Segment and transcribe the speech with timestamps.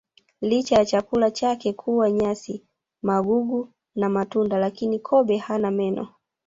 [0.41, 2.65] Licha ya chakula chake kuwa nyasi
[3.01, 6.07] magugu na matunda lakini kobe hana meno